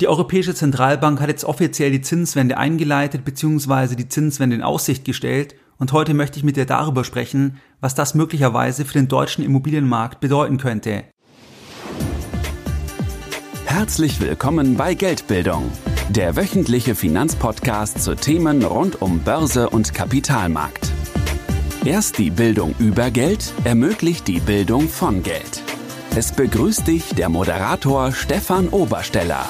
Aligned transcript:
Die 0.00 0.08
Europäische 0.08 0.54
Zentralbank 0.54 1.20
hat 1.20 1.28
jetzt 1.28 1.44
offiziell 1.44 1.90
die 1.90 2.00
Zinswende 2.00 2.56
eingeleitet 2.56 3.22
bzw. 3.22 3.96
die 3.96 4.08
Zinswende 4.08 4.56
in 4.56 4.62
Aussicht 4.62 5.04
gestellt 5.04 5.54
und 5.76 5.92
heute 5.92 6.14
möchte 6.14 6.38
ich 6.38 6.44
mit 6.44 6.56
dir 6.56 6.64
darüber 6.64 7.04
sprechen, 7.04 7.58
was 7.82 7.94
das 7.94 8.14
möglicherweise 8.14 8.86
für 8.86 8.94
den 8.94 9.08
deutschen 9.08 9.44
Immobilienmarkt 9.44 10.20
bedeuten 10.20 10.56
könnte. 10.56 11.04
Herzlich 13.66 14.22
willkommen 14.22 14.78
bei 14.78 14.94
Geldbildung, 14.94 15.70
der 16.08 16.34
wöchentliche 16.34 16.94
Finanzpodcast 16.94 18.02
zu 18.02 18.14
Themen 18.14 18.64
rund 18.64 19.02
um 19.02 19.20
Börse 19.20 19.68
und 19.68 19.92
Kapitalmarkt. 19.92 20.90
Erst 21.84 22.16
die 22.16 22.30
Bildung 22.30 22.74
über 22.78 23.10
Geld 23.10 23.52
ermöglicht 23.64 24.28
die 24.28 24.40
Bildung 24.40 24.88
von 24.88 25.22
Geld. 25.22 25.62
Es 26.16 26.32
begrüßt 26.32 26.86
dich 26.88 27.14
der 27.14 27.28
Moderator 27.28 28.12
Stefan 28.12 28.70
Obersteller. 28.70 29.46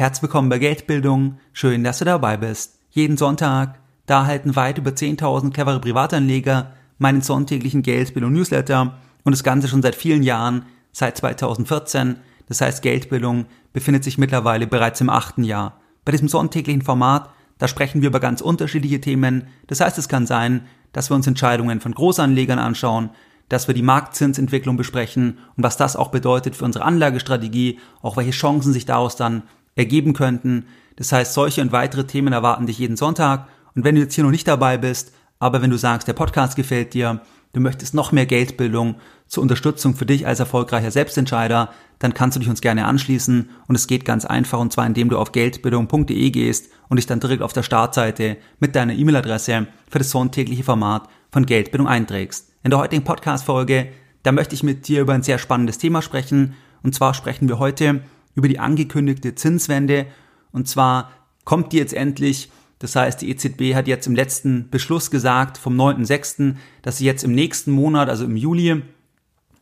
Herzlich 0.00 0.22
willkommen 0.22 0.48
bei 0.48 0.58
Geldbildung. 0.58 1.36
Schön, 1.52 1.84
dass 1.84 1.98
du 1.98 2.06
dabei 2.06 2.38
bist. 2.38 2.78
Jeden 2.88 3.18
Sonntag, 3.18 3.80
da 4.06 4.24
halten 4.24 4.56
weit 4.56 4.78
über 4.78 4.92
10.000 4.92 5.52
clevere 5.52 5.78
Privatanleger 5.78 6.72
meinen 6.96 7.20
sonntäglichen 7.20 7.82
Geldbildung 7.82 8.32
Newsletter 8.32 8.94
und 9.24 9.32
das 9.32 9.44
Ganze 9.44 9.68
schon 9.68 9.82
seit 9.82 9.94
vielen 9.94 10.22
Jahren, 10.22 10.64
seit 10.90 11.18
2014. 11.18 12.16
Das 12.48 12.62
heißt, 12.62 12.80
Geldbildung 12.80 13.44
befindet 13.74 14.02
sich 14.02 14.16
mittlerweile 14.16 14.66
bereits 14.66 15.02
im 15.02 15.10
achten 15.10 15.44
Jahr. 15.44 15.78
Bei 16.06 16.12
diesem 16.12 16.28
sonntäglichen 16.28 16.80
Format, 16.80 17.28
da 17.58 17.68
sprechen 17.68 18.00
wir 18.00 18.08
über 18.08 18.20
ganz 18.20 18.40
unterschiedliche 18.40 19.02
Themen. 19.02 19.48
Das 19.66 19.80
heißt, 19.80 19.98
es 19.98 20.08
kann 20.08 20.26
sein, 20.26 20.62
dass 20.94 21.10
wir 21.10 21.14
uns 21.14 21.26
Entscheidungen 21.26 21.82
von 21.82 21.92
Großanlegern 21.92 22.58
anschauen, 22.58 23.10
dass 23.50 23.66
wir 23.66 23.74
die 23.74 23.82
Marktzinsentwicklung 23.82 24.78
besprechen 24.78 25.36
und 25.58 25.64
was 25.64 25.76
das 25.76 25.94
auch 25.94 26.08
bedeutet 26.08 26.56
für 26.56 26.64
unsere 26.64 26.86
Anlagestrategie, 26.86 27.80
auch 28.00 28.16
welche 28.16 28.30
Chancen 28.30 28.72
sich 28.72 28.86
daraus 28.86 29.16
dann 29.16 29.42
ergeben 29.74 30.12
könnten. 30.12 30.66
Das 30.96 31.12
heißt, 31.12 31.34
solche 31.34 31.62
und 31.62 31.72
weitere 31.72 32.06
Themen 32.06 32.32
erwarten 32.32 32.66
dich 32.66 32.78
jeden 32.78 32.96
Sonntag. 32.96 33.48
Und 33.74 33.84
wenn 33.84 33.94
du 33.94 34.02
jetzt 34.02 34.14
hier 34.14 34.24
noch 34.24 34.30
nicht 34.30 34.48
dabei 34.48 34.78
bist, 34.78 35.12
aber 35.38 35.62
wenn 35.62 35.70
du 35.70 35.78
sagst, 35.78 36.06
der 36.06 36.12
Podcast 36.12 36.56
gefällt 36.56 36.92
dir, 36.94 37.22
du 37.52 37.60
möchtest 37.60 37.94
noch 37.94 38.12
mehr 38.12 38.26
Geldbildung 38.26 38.96
zur 39.26 39.42
Unterstützung 39.42 39.94
für 39.94 40.06
dich 40.06 40.26
als 40.26 40.40
erfolgreicher 40.40 40.90
Selbstentscheider, 40.90 41.70
dann 41.98 42.14
kannst 42.14 42.36
du 42.36 42.40
dich 42.40 42.48
uns 42.48 42.60
gerne 42.60 42.86
anschließen 42.86 43.48
und 43.66 43.74
es 43.74 43.86
geht 43.86 44.04
ganz 44.04 44.24
einfach 44.24 44.58
und 44.58 44.72
zwar 44.72 44.86
indem 44.86 45.08
du 45.08 45.18
auf 45.18 45.32
geldbildung.de 45.32 46.30
gehst 46.30 46.70
und 46.88 46.96
dich 46.96 47.06
dann 47.06 47.20
direkt 47.20 47.42
auf 47.42 47.52
der 47.52 47.62
Startseite 47.62 48.36
mit 48.58 48.74
deiner 48.74 48.94
E-Mail-Adresse 48.94 49.66
für 49.88 49.98
das 49.98 50.10
sonntägliche 50.10 50.64
Format 50.64 51.08
von 51.30 51.46
Geldbildung 51.46 51.88
einträgst. 51.88 52.52
In 52.62 52.70
der 52.70 52.80
heutigen 52.80 53.04
Podcast-Folge, 53.04 53.88
da 54.22 54.32
möchte 54.32 54.54
ich 54.54 54.62
mit 54.62 54.88
dir 54.88 55.00
über 55.00 55.14
ein 55.14 55.22
sehr 55.22 55.38
spannendes 55.38 55.78
Thema 55.78 56.02
sprechen 56.02 56.54
und 56.82 56.94
zwar 56.94 57.14
sprechen 57.14 57.48
wir 57.48 57.58
heute 57.58 58.00
über 58.34 58.48
die 58.48 58.58
angekündigte 58.58 59.34
Zinswende. 59.34 60.06
Und 60.52 60.68
zwar 60.68 61.10
kommt 61.44 61.72
die 61.72 61.78
jetzt 61.78 61.94
endlich. 61.94 62.50
Das 62.78 62.96
heißt, 62.96 63.20
die 63.20 63.30
EZB 63.30 63.74
hat 63.74 63.88
jetzt 63.88 64.06
im 64.06 64.14
letzten 64.14 64.70
Beschluss 64.70 65.10
gesagt, 65.10 65.58
vom 65.58 65.78
9.6., 65.78 66.56
dass 66.82 66.98
sie 66.98 67.04
jetzt 67.04 67.24
im 67.24 67.34
nächsten 67.34 67.72
Monat, 67.72 68.08
also 68.08 68.24
im 68.24 68.36
Juli, 68.36 68.82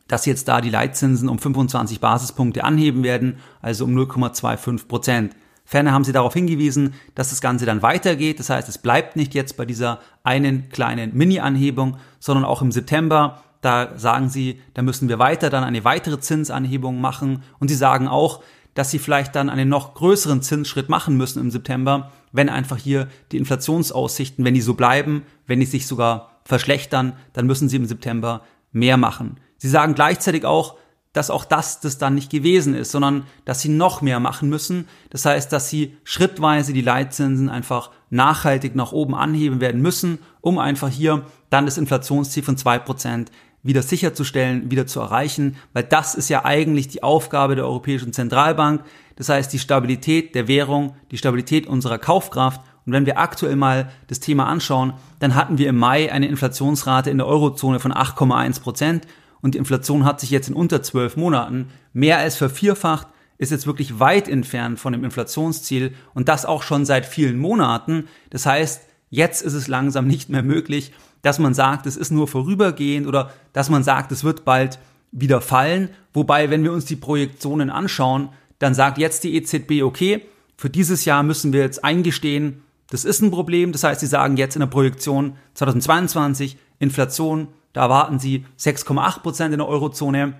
dass 0.07 0.23
sie 0.23 0.29
jetzt 0.29 0.47
da 0.47 0.61
die 0.61 0.69
Leitzinsen 0.69 1.29
um 1.29 1.37
25 1.37 1.99
Basispunkte 1.99 2.63
anheben 2.63 3.03
werden, 3.03 3.37
also 3.61 3.85
um 3.85 3.95
0,25 3.95 4.87
Prozent. 4.87 5.35
Ferner 5.65 5.91
haben 5.91 6.03
sie 6.03 6.13
darauf 6.13 6.33
hingewiesen, 6.33 6.95
dass 7.13 7.29
das 7.29 7.41
Ganze 7.41 7.67
dann 7.67 7.83
weitergeht. 7.83 8.39
Das 8.39 8.49
heißt, 8.49 8.67
es 8.69 8.79
bleibt 8.79 9.15
nicht 9.15 9.35
jetzt 9.35 9.55
bei 9.55 9.65
dieser 9.65 9.99
einen 10.23 10.69
kleinen 10.69 11.15
Mini-Anhebung, 11.15 11.97
sondern 12.19 12.45
auch 12.45 12.63
im 12.63 12.71
September 12.71 13.43
da 13.61 13.97
sagen 13.97 14.29
sie, 14.29 14.61
da 14.73 14.81
müssen 14.81 15.09
wir 15.09 15.19
weiter 15.19 15.49
dann 15.49 15.63
eine 15.63 15.83
weitere 15.83 16.19
Zinsanhebung 16.19 17.01
machen. 17.01 17.43
Und 17.59 17.67
sie 17.67 17.75
sagen 17.75 18.07
auch, 18.07 18.41
dass 18.79 18.91
sie 18.91 18.99
vielleicht 18.99 19.35
dann 19.35 19.49
einen 19.49 19.67
noch 19.67 19.93
größeren 19.93 20.41
Zinsschritt 20.41 20.87
machen 20.87 21.17
müssen 21.17 21.41
im 21.41 21.51
September, 21.51 22.13
wenn 22.31 22.47
einfach 22.47 22.77
hier 22.77 23.09
die 23.33 23.37
Inflationsaussichten, 23.37 24.45
wenn 24.45 24.53
die 24.53 24.61
so 24.61 24.73
bleiben, 24.73 25.23
wenn 25.47 25.59
die 25.59 25.65
sich 25.65 25.85
sogar 25.85 26.39
verschlechtern, 26.45 27.11
dann 27.33 27.45
müssen 27.45 27.67
sie 27.67 27.75
im 27.75 27.85
September 27.85 28.41
mehr 28.71 28.95
machen. 28.95 29.37
Sie 29.57 29.67
sagen 29.67 29.95
gleichzeitig 29.95 30.45
auch, 30.45 30.77
dass 31.11 31.29
auch 31.29 31.43
das 31.43 31.81
das 31.81 31.97
dann 31.97 32.15
nicht 32.15 32.31
gewesen 32.31 32.73
ist, 32.73 32.91
sondern 32.91 33.25
dass 33.43 33.59
sie 33.59 33.67
noch 33.67 34.01
mehr 34.01 34.21
machen 34.21 34.47
müssen. 34.47 34.87
Das 35.09 35.25
heißt, 35.25 35.51
dass 35.51 35.69
sie 35.69 35.97
schrittweise 36.05 36.71
die 36.71 36.79
Leitzinsen 36.79 37.49
einfach 37.49 37.91
nachhaltig 38.09 38.75
nach 38.75 38.93
oben 38.93 39.13
anheben 39.13 39.59
werden 39.59 39.81
müssen, 39.81 40.19
um 40.39 40.57
einfach 40.57 40.87
hier 40.87 41.25
dann 41.49 41.65
das 41.65 41.77
Inflationsziel 41.77 42.43
von 42.43 42.55
zwei 42.55 42.79
Prozent 42.79 43.29
wieder 43.63 43.81
sicherzustellen, 43.81 44.71
wieder 44.71 44.87
zu 44.87 44.99
erreichen, 44.99 45.57
weil 45.73 45.83
das 45.83 46.15
ist 46.15 46.29
ja 46.29 46.45
eigentlich 46.45 46.87
die 46.87 47.03
Aufgabe 47.03 47.55
der 47.55 47.65
Europäischen 47.65 48.13
Zentralbank. 48.13 48.83
Das 49.15 49.29
heißt, 49.29 49.51
die 49.51 49.59
Stabilität 49.59 50.33
der 50.35 50.47
Währung, 50.47 50.95
die 51.11 51.17
Stabilität 51.17 51.67
unserer 51.67 51.97
Kaufkraft. 51.97 52.61
Und 52.85 52.93
wenn 52.93 53.05
wir 53.05 53.19
aktuell 53.19 53.57
mal 53.57 53.89
das 54.07 54.21
Thema 54.21 54.47
anschauen, 54.47 54.93
dann 55.19 55.35
hatten 55.35 55.57
wir 55.57 55.67
im 55.67 55.77
Mai 55.77 56.11
eine 56.11 56.27
Inflationsrate 56.27 57.09
in 57.09 57.17
der 57.17 57.27
Eurozone 57.27 57.79
von 57.79 57.91
8,1 57.91 58.61
Prozent 58.61 59.05
und 59.41 59.55
die 59.55 59.57
Inflation 59.57 60.05
hat 60.05 60.19
sich 60.19 60.29
jetzt 60.29 60.49
in 60.49 60.55
unter 60.55 60.81
zwölf 60.81 61.15
Monaten 61.15 61.69
mehr 61.93 62.17
als 62.17 62.35
vervierfacht, 62.35 63.07
ist 63.37 63.51
jetzt 63.51 63.67
wirklich 63.67 63.99
weit 63.99 64.27
entfernt 64.27 64.79
von 64.79 64.91
dem 64.91 65.03
Inflationsziel 65.03 65.93
und 66.13 66.27
das 66.27 66.45
auch 66.45 66.61
schon 66.61 66.85
seit 66.85 67.05
vielen 67.05 67.37
Monaten. 67.37 68.07
Das 68.29 68.45
heißt, 68.45 68.81
jetzt 69.09 69.41
ist 69.41 69.53
es 69.53 69.67
langsam 69.67 70.07
nicht 70.07 70.29
mehr 70.29 70.43
möglich, 70.43 70.91
dass 71.21 71.39
man 71.39 71.53
sagt, 71.53 71.85
es 71.85 71.97
ist 71.97 72.11
nur 72.11 72.27
vorübergehend 72.27 73.07
oder 73.07 73.31
dass 73.53 73.69
man 73.69 73.83
sagt, 73.83 74.11
es 74.11 74.23
wird 74.23 74.45
bald 74.45 74.79
wieder 75.11 75.41
fallen. 75.41 75.89
Wobei, 76.13 76.49
wenn 76.49 76.63
wir 76.63 76.71
uns 76.71 76.85
die 76.85 76.95
Projektionen 76.95 77.69
anschauen, 77.69 78.29
dann 78.59 78.73
sagt 78.73 78.97
jetzt 78.97 79.23
die 79.23 79.35
EZB, 79.35 79.83
okay, 79.83 80.25
für 80.57 80.69
dieses 80.69 81.05
Jahr 81.05 81.23
müssen 81.23 81.53
wir 81.53 81.61
jetzt 81.61 81.83
eingestehen, 81.83 82.61
das 82.89 83.05
ist 83.05 83.21
ein 83.21 83.31
Problem. 83.31 83.71
Das 83.71 83.83
heißt, 83.83 84.01
sie 84.01 84.07
sagen 84.07 84.37
jetzt 84.37 84.55
in 84.55 84.61
der 84.61 84.67
Projektion 84.67 85.35
2022 85.53 86.57
Inflation, 86.79 87.47
da 87.73 87.83
erwarten 87.83 88.19
sie 88.19 88.45
6,8 88.59 89.21
Prozent 89.21 89.53
in 89.53 89.59
der 89.59 89.67
Eurozone. 89.67 90.33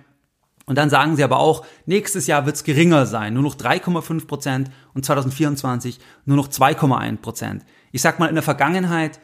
Und 0.66 0.76
dann 0.76 0.90
sagen 0.90 1.16
sie 1.16 1.24
aber 1.24 1.38
auch, 1.38 1.64
nächstes 1.86 2.26
Jahr 2.26 2.46
wird 2.46 2.56
es 2.56 2.64
geringer 2.64 3.06
sein, 3.06 3.34
nur 3.34 3.42
noch 3.42 3.56
3,5 3.56 4.26
Prozent 4.26 4.70
und 4.94 5.04
2024 5.04 5.98
nur 6.26 6.36
noch 6.36 6.48
2,1 6.48 7.16
Prozent. 7.16 7.64
Ich 7.92 8.02
sag 8.02 8.18
mal, 8.18 8.28
in 8.28 8.34
der 8.34 8.44
Vergangenheit 8.44 9.20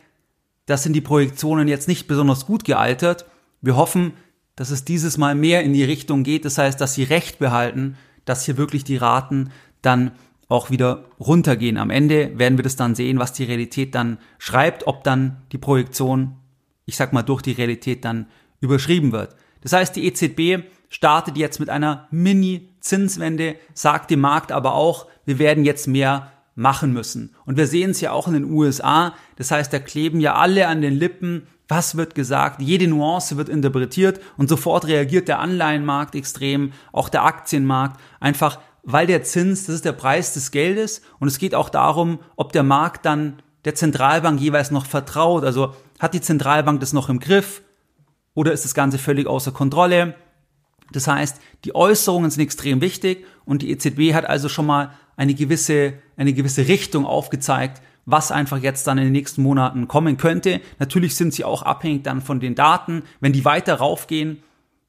das 0.66 0.82
sind 0.82 0.93
die 0.93 1.00
Projektionen 1.00 1.69
jetzt 1.69 1.88
nicht 1.88 2.06
besonders 2.06 2.47
gut 2.47 2.65
gealtert. 2.65 3.25
Wir 3.60 3.77
hoffen, 3.77 4.12
dass 4.56 4.71
es 4.71 4.84
dieses 4.84 5.16
Mal 5.16 5.34
mehr 5.34 5.62
in 5.62 5.72
die 5.72 5.84
Richtung 5.84 6.25
geht. 6.25 6.44
Das 6.44 6.59
heißt, 6.59 6.81
dass 6.81 6.94
sie 6.94 7.04
recht 7.04 7.38
behalten, 7.38 7.97
dass 8.25 8.44
hier 8.44 8.56
wirklich 8.56 8.84
die 8.84 8.97
Raten 8.97 9.50
dann 9.82 10.12
auch 10.49 10.71
wieder 10.71 11.04
runtergehen. 11.21 11.77
Am 11.77 11.91
Ende 11.91 12.38
werden 12.38 12.59
wir 12.59 12.62
das 12.62 12.77
dann 12.77 12.94
sehen, 12.94 13.19
was 13.19 13.32
die 13.32 13.44
Realität 13.44 13.94
dann 13.94 14.19
schreibt, 14.38 14.87
ob 14.87 15.04
dann 15.04 15.43
die 15.53 15.59
Projektion, 15.59 16.37
ich 16.84 16.97
sag 16.97 17.12
mal, 17.12 17.22
durch 17.22 17.43
die 17.43 17.53
Realität 17.53 18.04
dann 18.04 18.27
überschrieben 18.60 19.12
wird. 19.12 19.34
Das 19.62 19.72
heißt, 19.72 19.97
die 19.97 20.06
EZB 20.06 20.65
startet 20.88 21.37
jetzt 21.37 21.59
mit 21.59 21.69
einer 21.69 22.06
Mini-Zinswende, 22.10 23.56
sagt 23.75 24.10
dem 24.10 24.21
Markt 24.21 24.53
aber 24.53 24.75
auch, 24.75 25.06
wir 25.25 25.38
werden 25.38 25.65
jetzt 25.65 25.88
mehr 25.88 26.33
machen 26.56 26.92
müssen. 26.92 27.34
Und 27.44 27.56
wir 27.56 27.68
sehen 27.68 27.90
es 27.90 28.00
ja 28.00 28.10
auch 28.10 28.26
in 28.26 28.34
den 28.34 28.50
USA. 28.50 29.14
Das 29.36 29.50
heißt, 29.50 29.72
da 29.72 29.78
kleben 29.78 30.20
ja 30.20 30.34
alle 30.34 30.66
an 30.66 30.80
den 30.80 30.94
Lippen. 30.94 31.46
Was 31.68 31.96
wird 31.96 32.14
gesagt? 32.14 32.62
Jede 32.62 32.88
Nuance 32.88 33.36
wird 33.36 33.48
interpretiert 33.48 34.20
und 34.36 34.48
sofort 34.48 34.86
reagiert 34.86 35.28
der 35.28 35.38
Anleihenmarkt 35.38 36.14
extrem, 36.14 36.72
auch 36.92 37.08
der 37.08 37.24
Aktienmarkt, 37.24 38.00
einfach 38.20 38.58
weil 38.88 39.06
der 39.08 39.24
Zins, 39.24 39.66
das 39.66 39.76
ist 39.76 39.84
der 39.84 39.92
Preis 39.92 40.32
des 40.32 40.52
Geldes 40.52 41.02
und 41.18 41.26
es 41.26 41.38
geht 41.38 41.56
auch 41.56 41.68
darum, 41.68 42.20
ob 42.36 42.52
der 42.52 42.62
Markt 42.62 43.04
dann 43.04 43.42
der 43.64 43.74
Zentralbank 43.74 44.40
jeweils 44.40 44.70
noch 44.70 44.86
vertraut. 44.86 45.44
Also 45.44 45.74
hat 45.98 46.14
die 46.14 46.20
Zentralbank 46.20 46.78
das 46.78 46.92
noch 46.92 47.08
im 47.08 47.18
Griff 47.18 47.62
oder 48.32 48.52
ist 48.52 48.64
das 48.64 48.74
Ganze 48.74 48.98
völlig 48.98 49.26
außer 49.26 49.50
Kontrolle? 49.50 50.14
Das 50.92 51.08
heißt, 51.08 51.40
die 51.64 51.74
Äußerungen 51.74 52.30
sind 52.30 52.42
extrem 52.42 52.80
wichtig 52.80 53.26
und 53.44 53.62
die 53.62 53.70
EZB 53.72 54.14
hat 54.14 54.24
also 54.24 54.48
schon 54.48 54.66
mal 54.66 54.92
eine 55.16 55.34
gewisse, 55.34 55.95
eine 56.16 56.33
gewisse 56.33 56.68
Richtung 56.68 57.07
aufgezeigt, 57.07 57.83
was 58.04 58.30
einfach 58.30 58.59
jetzt 58.59 58.86
dann 58.86 58.98
in 58.98 59.04
den 59.04 59.13
nächsten 59.13 59.42
Monaten 59.42 59.89
kommen 59.89 60.16
könnte. 60.16 60.60
Natürlich 60.78 61.16
sind 61.16 61.34
sie 61.34 61.45
auch 61.45 61.63
abhängig 61.63 62.04
dann 62.04 62.21
von 62.21 62.39
den 62.39 62.54
Daten. 62.54 63.03
Wenn 63.21 63.33
die 63.33 63.45
weiter 63.45 63.74
raufgehen, 63.74 64.42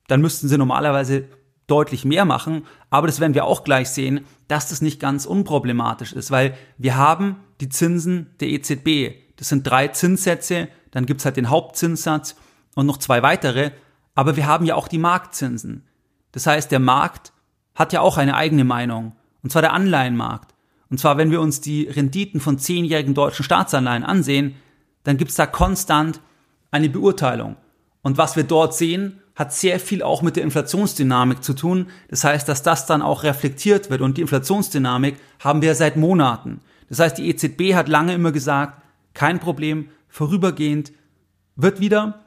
dann 0.07 0.21
müssten 0.21 0.47
sie 0.47 0.57
normalerweise 0.57 1.25
deutlich 1.65 2.05
mehr 2.05 2.25
machen. 2.25 2.65
Aber 2.89 3.07
das 3.07 3.19
werden 3.19 3.33
wir 3.33 3.45
auch 3.45 3.63
gleich 3.63 3.89
sehen, 3.89 4.25
dass 4.47 4.69
das 4.69 4.81
nicht 4.81 4.99
ganz 4.99 5.25
unproblematisch 5.25 6.13
ist, 6.13 6.31
weil 6.31 6.55
wir 6.77 6.95
haben 6.95 7.37
die 7.59 7.69
Zinsen 7.69 8.27
der 8.39 8.49
EZB. 8.49 9.15
Das 9.35 9.49
sind 9.49 9.67
drei 9.67 9.89
Zinssätze, 9.89 10.69
dann 10.91 11.05
gibt's 11.05 11.25
halt 11.25 11.37
den 11.37 11.49
Hauptzinssatz 11.49 12.35
und 12.75 12.85
noch 12.85 12.97
zwei 12.97 13.21
weitere. 13.23 13.71
Aber 14.15 14.35
wir 14.35 14.47
haben 14.47 14.65
ja 14.65 14.75
auch 14.75 14.87
die 14.87 14.97
Marktzinsen. 14.97 15.85
Das 16.31 16.47
heißt, 16.47 16.71
der 16.71 16.79
Markt 16.79 17.33
hat 17.75 17.93
ja 17.93 18.01
auch 18.01 18.17
eine 18.17 18.35
eigene 18.35 18.63
Meinung. 18.63 19.15
Und 19.43 19.51
zwar 19.51 19.61
der 19.61 19.73
Anleihenmarkt. 19.73 20.53
Und 20.89 20.99
zwar, 20.99 21.17
wenn 21.17 21.31
wir 21.31 21.41
uns 21.41 21.61
die 21.61 21.83
Renditen 21.83 22.39
von 22.39 22.59
zehnjährigen 22.59 23.13
deutschen 23.13 23.43
Staatsanleihen 23.43 24.03
ansehen, 24.03 24.55
dann 25.03 25.17
gibt 25.17 25.31
es 25.31 25.37
da 25.37 25.45
konstant 25.45 26.21
eine 26.71 26.89
Beurteilung. 26.89 27.57
Und 28.01 28.17
was 28.17 28.35
wir 28.35 28.43
dort 28.43 28.73
sehen, 28.73 29.21
hat 29.35 29.53
sehr 29.53 29.79
viel 29.79 30.01
auch 30.01 30.21
mit 30.21 30.35
der 30.35 30.43
Inflationsdynamik 30.43 31.43
zu 31.43 31.53
tun. 31.53 31.87
Das 32.09 32.23
heißt, 32.23 32.47
dass 32.49 32.63
das 32.63 32.85
dann 32.85 33.01
auch 33.01 33.23
reflektiert 33.23 33.89
wird 33.89 34.01
und 34.01 34.17
die 34.17 34.21
Inflationsdynamik 34.21 35.17
haben 35.39 35.61
wir 35.61 35.75
seit 35.75 35.95
Monaten. 35.95 36.61
Das 36.89 36.99
heißt, 36.99 37.17
die 37.17 37.29
EZB 37.29 37.75
hat 37.75 37.87
lange 37.87 38.13
immer 38.13 38.31
gesagt, 38.31 38.81
kein 39.13 39.39
Problem, 39.39 39.89
vorübergehend 40.07 40.91
wird 41.55 41.79
wieder. 41.79 42.25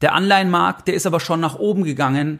Der 0.00 0.14
Anleihenmarkt, 0.14 0.88
der 0.88 0.94
ist 0.94 1.06
aber 1.06 1.20
schon 1.20 1.40
nach 1.40 1.58
oben 1.58 1.84
gegangen, 1.84 2.38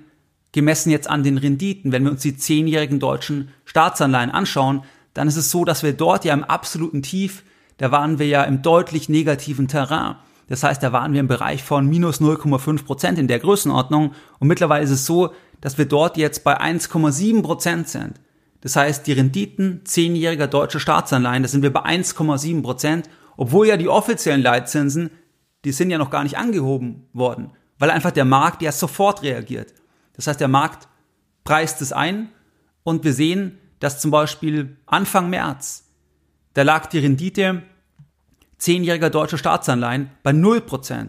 gemessen 0.53 0.91
jetzt 0.91 1.09
an 1.09 1.23
den 1.23 1.39
Renditen. 1.39 1.93
Wenn 1.93 2.05
wir 2.05 2.11
uns 2.11 2.23
die 2.23 2.37
zehnjährigen 2.37 3.01
deutschen 3.01 3.49
Staatsanleihen 3.65 4.31
anschauen, 4.31 4.83
dann 5.15 5.29
ist 5.29 5.37
es 5.37 5.51
so, 5.51 5.65
dass 5.65 5.83
wir 5.83 5.93
dort 5.93 6.25
ja 6.25 6.35
im 6.35 6.45
absoluten 6.45 7.03
Tief, 7.03 7.43
da 7.79 7.91
waren 7.91 8.19
wir 8.19 8.27
ja 8.27 8.45
im 8.45 8.63
deutlich 8.63 9.09
negativen 9.09 9.69
Terrain. 9.69 10.17
Das 10.49 10.63
heißt, 10.63 10.83
da 10.83 10.93
waren 10.93 11.13
wir 11.13 11.21
im 11.21 11.29
Bereich 11.29 11.63
von 11.63 11.87
minus 11.87 12.21
0,5 12.21 12.85
Prozent 12.85 13.19
in 13.19 13.29
der 13.29 13.39
Größenordnung. 13.39 14.13
Und 14.39 14.49
mittlerweile 14.49 14.85
ist 14.85 14.91
es 14.91 15.07
so, 15.07 15.33
dass 15.61 15.79
wir 15.79 15.87
dort 15.87 16.17
jetzt 16.17 16.45
bei 16.45 16.61
1,7 16.61 17.43
Prozent 17.43 17.89
sind. 17.89 18.21
Das 18.61 18.77
heißt, 18.77 19.07
die 19.07 19.13
Renditen 19.13 19.81
zehnjähriger 19.85 20.47
deutscher 20.47 20.81
Staatsanleihen, 20.81 21.43
da 21.43 21.49
sind 21.49 21.63
wir 21.63 21.73
bei 21.73 21.85
1,7 21.85 22.63
Prozent, 22.63 23.09
obwohl 23.37 23.67
ja 23.67 23.77
die 23.77 23.89
offiziellen 23.89 24.43
Leitzinsen, 24.43 25.11
die 25.65 25.73
sind 25.73 25.91
ja 25.91 25.99
noch 25.99 26.11
gar 26.11 26.23
nicht 26.23 26.39
angehoben 26.39 27.09
worden, 27.13 27.51
weil 27.79 27.91
einfach 27.91 28.11
der 28.11 28.25
Markt 28.25 28.63
ja 28.63 28.73
sofort 28.73 29.23
reagiert. 29.23 29.75
Das 30.15 30.27
heißt, 30.27 30.41
der 30.41 30.49
Markt 30.49 30.89
preist 31.45 31.81
es 31.83 31.93
ein 31.93 32.29
und 32.83 33.05
wir 33.05 33.13
sehen, 33.13 33.59
dass 33.81 34.01
zum 34.01 34.11
Beispiel 34.11 34.77
Anfang 34.87 35.31
März, 35.31 35.89
da 36.55 36.63
lag 36.63 36.87
die 36.87 36.99
Rendite 36.99 37.63
zehnjähriger 38.59 39.11
deutscher 39.11 39.39
Staatsanleihen 39.39 40.11
bei 40.23 40.31
0%. 40.31 41.09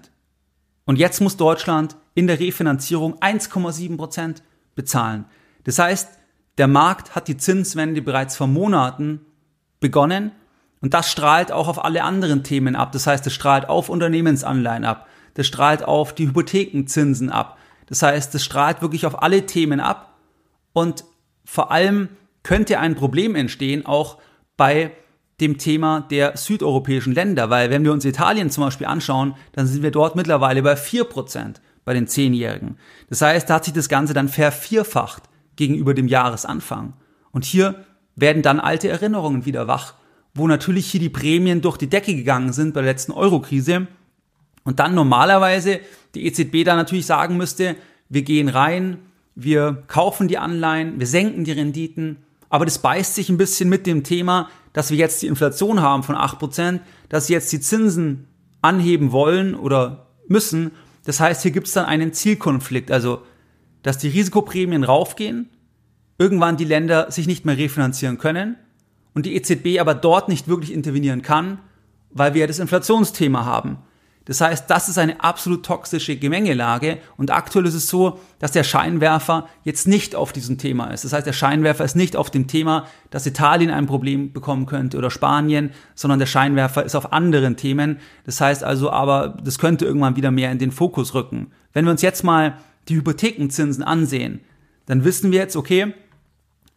Und 0.86 0.98
jetzt 0.98 1.22
muss 1.22 1.38
Deutschland 1.38 1.96
in 2.16 2.28
der 2.28 2.40
Refinanzierung 2.40 3.20
1,7% 3.20 4.42
bezahlen. 4.76 5.26
Das 5.64 5.80
heißt, 5.80 6.18
der 6.58 6.68
Markt 6.68 7.16
hat 7.16 7.28
die 7.28 7.38
Zinswende 7.38 8.02
bereits 8.02 8.36
vor 8.36 8.48
Monaten 8.48 9.22
begonnen 9.80 10.32
und 10.82 10.94
das 10.94 11.10
strahlt 11.10 11.52
auch 11.52 11.68
auf 11.68 11.84
alle 11.84 12.04
anderen 12.04 12.44
Themen 12.44 12.76
ab. 12.76 12.92
Das 12.92 13.08
heißt, 13.08 13.26
es 13.28 13.34
strahlt 13.34 13.70
auf 13.70 13.90
Unternehmensanleihen 13.90 14.86
ab, 14.86 15.08
das 15.36 15.48
strahlt 15.48 15.84
auf 15.84 16.14
die 16.14 16.28
Hypothekenzinsen 16.28 17.30
ab. 17.30 17.58
Das 17.88 18.02
heißt, 18.02 18.34
es 18.36 18.44
strahlt 18.44 18.82
wirklich 18.82 19.06
auf 19.06 19.22
alle 19.22 19.46
Themen 19.46 19.80
ab 19.80 20.18
und 20.74 21.06
vor 21.46 21.72
allem 21.72 22.10
könnte 22.44 22.80
ein 22.80 22.96
Problem 22.96 23.36
entstehen, 23.36 23.86
auch 23.86 24.18
bei 24.58 24.92
dem 25.40 25.58
Thema 25.58 26.02
der 26.02 26.38
südeuropäischen 26.38 27.14
Länder, 27.14 27.50
weil 27.50 27.70
wenn 27.70 27.84
wir 27.84 27.92
uns 27.92 28.06
Italien 28.06 28.50
zum 28.50 28.66
Beispiel 28.66 28.88
anschauen, 28.88 29.36
dann 29.54 29.68
sind 29.68 29.84
wir 29.84 29.92
dort 29.92 30.16
mittlerweile 30.16 30.62
bei 30.62 30.74
4% 30.74 31.56
bei 31.86 31.94
den 31.94 32.08
Zehnjährigen. 32.08 32.78
Das 33.10 33.22
heißt, 33.22 33.50
da 33.50 33.56
hat 33.56 33.66
sich 33.66 33.74
das 33.74 33.90
Ganze 33.90 34.14
dann 34.14 34.30
vervierfacht 34.30 35.24
gegenüber 35.56 35.94
dem 35.94 36.08
Jahresanfang. 36.08 36.94
Und 37.32 37.46
hier 37.46 37.84
werden 38.16 38.42
dann 38.42 38.60
alte 38.60 38.90
Erinnerungen 38.90 39.46
wieder 39.46 39.68
wach, 39.68 39.96
wo 40.34 40.48
natürlich 40.48 40.90
hier 40.90 41.00
die 41.00 41.10
Prämien 41.10 41.62
durch 41.62 41.78
die 41.78 41.90
Decke 41.90 42.16
gegangen 42.16 42.54
sind 42.54 42.74
bei 42.74 42.82
der 42.82 42.92
letzten 42.92 43.12
Eurokrise 43.12 43.88
und 44.64 44.80
dann 44.80 44.96
normalerweise 44.96 45.80
die 46.16 46.26
EZB 46.26 46.64
da 46.64 46.76
natürlich 46.76 47.06
sagen 47.06 47.38
müsste, 47.38 47.76
wir 48.10 48.22
gehen 48.22 48.50
rein, 48.50 49.00
wir 49.36 49.84
kaufen 49.88 50.28
die 50.28 50.38
Anleihen, 50.38 51.00
wir 51.00 51.08
senken 51.08 51.44
die 51.44 51.52
Renditen, 51.52 52.18
aber 52.50 52.66
das 52.66 52.80
beißt 52.80 53.16
sich 53.16 53.30
ein 53.30 53.38
bisschen 53.38 53.70
mit 53.70 53.88
dem 53.88 54.04
Thema, 54.04 54.50
dass 54.74 54.92
wir 54.92 54.98
jetzt 54.98 55.22
die 55.22 55.28
Inflation 55.28 55.82
haben 55.82 56.04
von 56.04 56.16
8%, 56.16 56.80
dass 57.10 57.28
sie 57.28 57.34
jetzt 57.34 57.52
die 57.52 57.60
Zinsen 57.60 58.28
anheben 58.62 59.12
wollen 59.12 59.56
oder 59.56 60.08
müssen. 60.28 60.72
Das 61.06 61.20
heißt, 61.20 61.42
hier 61.42 61.52
gibt 61.52 61.68
es 61.68 61.74
dann 61.74 61.86
einen 61.86 62.14
Zielkonflikt, 62.14 62.92
also 62.92 63.24
dass 63.82 63.98
die 63.98 64.08
Risikoprämien 64.08 64.84
raufgehen, 64.84 65.50
irgendwann 66.18 66.58
die 66.58 66.64
Länder 66.64 67.12
sich 67.12 67.28
nicht 67.28 67.46
mehr 67.46 67.58
refinanzieren 67.58 68.18
können 68.18 68.56
und 69.14 69.26
die 69.26 69.36
EZB 69.36 69.80
aber 69.80 69.94
dort 69.94 70.30
nicht 70.30 70.48
wirklich 70.48 70.72
intervenieren 70.72 71.22
kann, 71.22 71.60
weil 72.12 72.34
wir 72.34 72.42
ja 72.42 72.48
das 72.48 72.60
Inflationsthema 72.60 73.46
haben. 73.46 73.78
Das 74.26 74.40
heißt, 74.40 74.70
das 74.70 74.88
ist 74.88 74.98
eine 74.98 75.22
absolut 75.22 75.66
toxische 75.66 76.16
Gemengelage 76.16 77.00
und 77.18 77.30
aktuell 77.30 77.66
ist 77.66 77.74
es 77.74 77.90
so, 77.90 78.20
dass 78.40 78.54
der 78.54 78.64
Scheinwerfer 78.64 79.50
jetzt 79.64 79.86
nicht 79.86 80.16
auf 80.16 80.32
diesem 80.32 80.58
Thema 80.58 80.88
ist. 80.88 81.04
Das 81.04 81.12
heißt, 81.12 81.28
der 81.28 81.34
Scheinwerfer 81.34 81.84
ist 81.84 81.98
nicht 81.98 82.16
auf 82.16 82.32
dem 82.32 82.48
Thema, 82.48 82.88
dass 83.10 83.26
Italien 83.26 83.70
ein 83.70 83.86
Problem 83.86 84.32
bekommen 84.32 84.66
könnte 84.66 84.98
oder 84.98 85.12
Spanien, 85.12 85.72
sondern 85.94 86.20
der 86.20 86.26
Scheinwerfer 86.26 86.86
ist 86.86 86.96
auf 86.96 87.12
anderen 87.12 87.58
Themen. 87.58 88.00
Das 88.26 88.40
heißt 88.40 88.64
also 88.64 88.90
aber, 88.92 89.38
das 89.44 89.60
könnte 89.60 89.86
irgendwann 89.86 90.16
wieder 90.16 90.32
mehr 90.32 90.52
in 90.52 90.60
den 90.60 90.72
Fokus 90.72 91.14
rücken. 91.14 91.52
Wenn 91.74 91.84
wir 91.84 91.92
uns 91.92 92.02
jetzt 92.02 92.24
mal 92.24 92.58
die 92.88 92.96
Hypothekenzinsen 92.96 93.84
ansehen, 93.84 94.40
dann 94.86 95.04
wissen 95.04 95.32
wir 95.32 95.40
jetzt, 95.40 95.58
okay, 95.58 95.94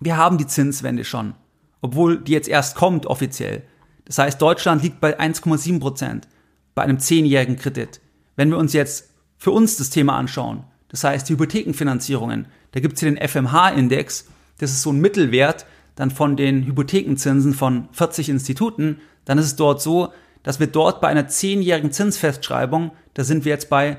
wir 0.00 0.16
haben 0.16 0.36
die 0.36 0.46
Zinswende 0.46 1.04
schon, 1.04 1.34
obwohl 1.80 2.18
die 2.18 2.32
jetzt 2.32 2.48
erst 2.48 2.74
kommt 2.74 3.06
offiziell. 3.06 3.62
Das 4.04 4.18
heißt, 4.18 4.40
Deutschland 4.42 4.82
liegt 4.82 5.00
bei 5.00 5.18
1,7 5.18 5.80
Prozent 5.80 6.28
bei 6.76 6.82
einem 6.82 7.00
zehnjährigen 7.00 7.56
Kredit. 7.56 8.00
Wenn 8.36 8.50
wir 8.50 8.58
uns 8.58 8.74
jetzt 8.74 9.10
für 9.38 9.50
uns 9.50 9.76
das 9.76 9.90
Thema 9.90 10.16
anschauen, 10.16 10.62
das 10.88 11.02
heißt 11.02 11.28
die 11.28 11.32
Hypothekenfinanzierungen, 11.32 12.46
da 12.72 12.80
gibt 12.80 12.94
es 12.94 13.00
hier 13.00 13.10
den 13.10 13.28
FMH-Index, 13.28 14.28
das 14.58 14.70
ist 14.70 14.82
so 14.82 14.92
ein 14.92 15.00
Mittelwert 15.00 15.66
dann 15.96 16.10
von 16.10 16.36
den 16.36 16.66
Hypothekenzinsen 16.66 17.54
von 17.54 17.88
40 17.92 18.28
Instituten, 18.28 19.00
dann 19.24 19.38
ist 19.38 19.46
es 19.46 19.56
dort 19.56 19.80
so, 19.80 20.12
dass 20.42 20.60
wir 20.60 20.66
dort 20.66 21.00
bei 21.00 21.08
einer 21.08 21.26
zehnjährigen 21.28 21.92
Zinsfestschreibung, 21.92 22.92
da 23.14 23.24
sind 23.24 23.46
wir 23.46 23.52
jetzt 23.52 23.70
bei 23.70 23.96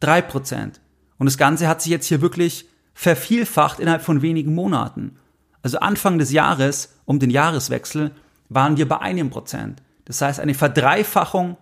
drei 0.00 0.20
Prozent. 0.20 0.80
Und 1.18 1.26
das 1.26 1.38
Ganze 1.38 1.68
hat 1.68 1.80
sich 1.80 1.92
jetzt 1.92 2.06
hier 2.06 2.20
wirklich 2.20 2.66
vervielfacht 2.92 3.78
innerhalb 3.78 4.02
von 4.02 4.20
wenigen 4.20 4.52
Monaten. 4.52 5.16
Also 5.62 5.78
Anfang 5.78 6.18
des 6.18 6.32
Jahres, 6.32 6.96
um 7.04 7.20
den 7.20 7.30
Jahreswechsel, 7.30 8.10
waren 8.48 8.76
wir 8.76 8.88
bei 8.88 8.98
einem 8.98 9.30
Prozent. 9.30 9.80
Das 10.04 10.20
heißt, 10.20 10.40
eine 10.40 10.54
Verdreifachung 10.54 11.56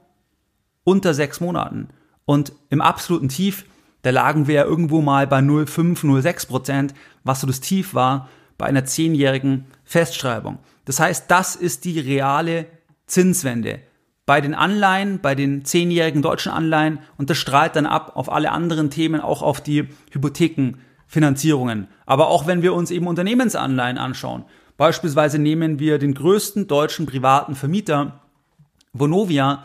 unter 0.84 1.14
sechs 1.14 1.40
Monaten. 1.40 1.88
Und 2.24 2.52
im 2.70 2.80
absoluten 2.80 3.28
Tief, 3.28 3.64
da 4.02 4.10
lagen 4.10 4.46
wir 4.46 4.54
ja 4.54 4.64
irgendwo 4.64 5.00
mal 5.00 5.26
bei 5.26 5.38
0,5, 5.38 6.04
0,6 6.04 6.46
Prozent, 6.46 6.94
was 7.24 7.40
so 7.40 7.46
das 7.46 7.60
Tief 7.60 7.94
war 7.94 8.28
bei 8.58 8.66
einer 8.66 8.84
zehnjährigen 8.84 9.66
Festschreibung. 9.84 10.58
Das 10.84 11.00
heißt, 11.00 11.30
das 11.30 11.56
ist 11.56 11.84
die 11.84 11.98
reale 11.98 12.66
Zinswende. 13.06 13.80
Bei 14.26 14.40
den 14.40 14.54
Anleihen, 14.54 15.20
bei 15.20 15.34
den 15.34 15.64
zehnjährigen 15.64 16.22
deutschen 16.22 16.52
Anleihen 16.52 17.00
und 17.18 17.28
das 17.28 17.36
strahlt 17.36 17.76
dann 17.76 17.86
ab 17.86 18.12
auf 18.14 18.32
alle 18.32 18.52
anderen 18.52 18.90
Themen, 18.90 19.20
auch 19.20 19.42
auf 19.42 19.60
die 19.60 19.88
Hypothekenfinanzierungen. 20.12 21.88
Aber 22.06 22.28
auch 22.28 22.46
wenn 22.46 22.62
wir 22.62 22.74
uns 22.74 22.90
eben 22.90 23.06
Unternehmensanleihen 23.06 23.98
anschauen, 23.98 24.44
beispielsweise 24.78 25.38
nehmen 25.38 25.78
wir 25.78 25.98
den 25.98 26.14
größten 26.14 26.68
deutschen 26.68 27.04
privaten 27.04 27.54
Vermieter, 27.54 28.20
Vonovia, 28.94 29.64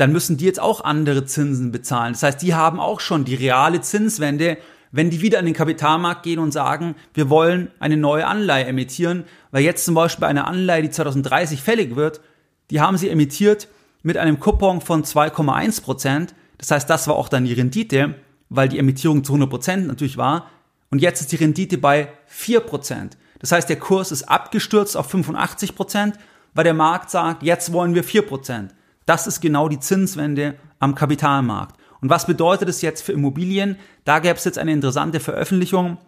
dann 0.00 0.12
müssen 0.12 0.38
die 0.38 0.46
jetzt 0.46 0.60
auch 0.60 0.82
andere 0.82 1.26
Zinsen 1.26 1.72
bezahlen. 1.72 2.14
Das 2.14 2.22
heißt, 2.22 2.40
die 2.40 2.54
haben 2.54 2.80
auch 2.80 3.00
schon 3.00 3.26
die 3.26 3.34
reale 3.34 3.82
Zinswende, 3.82 4.56
wenn 4.92 5.10
die 5.10 5.20
wieder 5.20 5.38
an 5.38 5.44
den 5.44 5.52
Kapitalmarkt 5.52 6.22
gehen 6.22 6.38
und 6.38 6.52
sagen, 6.52 6.94
wir 7.12 7.28
wollen 7.28 7.70
eine 7.80 7.98
neue 7.98 8.26
Anleihe 8.26 8.64
emittieren, 8.64 9.24
weil 9.50 9.62
jetzt 9.62 9.84
zum 9.84 9.94
Beispiel 9.94 10.24
eine 10.24 10.46
Anleihe, 10.46 10.80
die 10.82 10.90
2030 10.90 11.60
fällig 11.60 11.96
wird, 11.96 12.22
die 12.70 12.80
haben 12.80 12.96
sie 12.96 13.10
emittiert 13.10 13.68
mit 14.02 14.16
einem 14.16 14.40
Coupon 14.40 14.80
von 14.80 15.04
2,1 15.04 15.82
Prozent. 15.82 16.34
Das 16.56 16.70
heißt, 16.70 16.88
das 16.88 17.06
war 17.06 17.16
auch 17.16 17.28
dann 17.28 17.44
die 17.44 17.52
Rendite, 17.52 18.14
weil 18.48 18.70
die 18.70 18.78
Emittierung 18.78 19.22
zu 19.22 19.32
100 19.32 19.50
Prozent 19.50 19.86
natürlich 19.86 20.16
war. 20.16 20.46
Und 20.90 21.02
jetzt 21.02 21.20
ist 21.20 21.30
die 21.30 21.36
Rendite 21.36 21.76
bei 21.76 22.08
4 22.24 22.60
Prozent. 22.60 23.18
Das 23.38 23.52
heißt, 23.52 23.68
der 23.68 23.78
Kurs 23.78 24.12
ist 24.12 24.22
abgestürzt 24.30 24.96
auf 24.96 25.10
85 25.10 25.76
Prozent, 25.76 26.16
weil 26.54 26.64
der 26.64 26.72
Markt 26.74 27.10
sagt, 27.10 27.42
jetzt 27.42 27.74
wollen 27.74 27.94
wir 27.94 28.02
4 28.02 28.22
Prozent. 28.22 28.74
Das 29.06 29.26
ist 29.26 29.40
genau 29.40 29.68
die 29.68 29.80
Zinswende 29.80 30.56
am 30.78 30.94
Kapitalmarkt. 30.94 31.76
Und 32.00 32.10
was 32.10 32.26
bedeutet 32.26 32.68
es 32.68 32.82
jetzt 32.82 33.02
für 33.02 33.12
Immobilien? 33.12 33.76
Da 34.04 34.18
gäbe 34.20 34.36
es 34.36 34.44
jetzt 34.44 34.58
eine 34.58 34.72
interessante 34.72 35.20
Veröffentlichung, 35.20 35.98